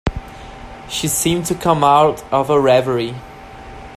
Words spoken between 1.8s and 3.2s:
out of a reverie.